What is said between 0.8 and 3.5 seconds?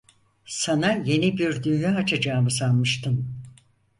yeni bir dünya açacağımı sanmıştın…